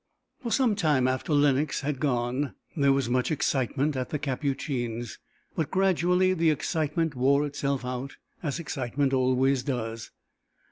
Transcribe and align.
For 0.41 0.51
some 0.51 0.73
time 0.73 1.07
after 1.07 1.31
Lenox 1.31 1.81
had 1.81 1.99
gone 1.99 2.55
there 2.75 2.91
was 2.91 3.07
much 3.07 3.29
excitement 3.29 3.95
at 3.95 4.09
the 4.09 4.17
Capucines. 4.17 5.19
But 5.55 5.69
gradually 5.69 6.33
the 6.33 6.49
excitement 6.49 7.13
wore 7.13 7.45
itself 7.45 7.85
out, 7.85 8.15
as 8.41 8.57
excitement 8.59 9.13
always 9.13 9.61
does. 9.61 10.09